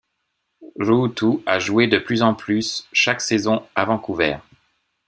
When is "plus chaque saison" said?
2.33-3.67